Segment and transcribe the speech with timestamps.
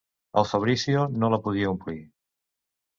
[0.41, 2.03] El Fabrizio no la podia omplir.